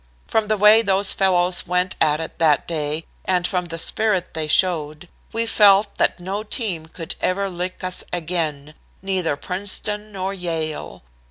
From 0.25 0.47
the 0.47 0.57
way 0.57 0.81
those 0.81 1.13
fellows 1.13 1.67
went 1.67 1.95
at 2.01 2.19
it 2.19 2.39
that 2.39 2.67
day, 2.67 3.05
and 3.25 3.45
from 3.45 3.65
the 3.65 3.77
spirit 3.77 4.33
they 4.33 4.47
showed, 4.47 5.07
we 5.31 5.45
felt 5.45 5.95
that 5.99 6.19
no 6.19 6.41
team 6.41 6.87
could 6.87 7.13
ever 7.21 7.49
lick 7.51 7.83
us 7.83 8.03
again, 8.11 8.73
neither 9.03 9.35
Princeton 9.35 10.11
nor 10.11 10.33
Yale. 10.33 11.03